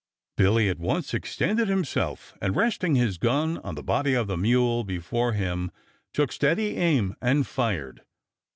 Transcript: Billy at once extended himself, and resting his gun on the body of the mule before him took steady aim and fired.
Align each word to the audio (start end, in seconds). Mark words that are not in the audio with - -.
Billy 0.35 0.67
at 0.67 0.79
once 0.79 1.13
extended 1.13 1.67
himself, 1.67 2.35
and 2.41 2.55
resting 2.55 2.95
his 2.95 3.19
gun 3.19 3.59
on 3.59 3.75
the 3.75 3.83
body 3.83 4.15
of 4.15 4.25
the 4.25 4.35
mule 4.35 4.83
before 4.83 5.33
him 5.33 5.69
took 6.11 6.31
steady 6.31 6.75
aim 6.75 7.13
and 7.21 7.45
fired. 7.45 8.01